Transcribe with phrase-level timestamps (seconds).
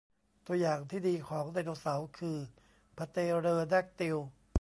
[0.47, 2.37] ตัวอย่างที่ดีของไดโนเสาร์คือ
[2.97, 4.17] พเตเรอแดกติล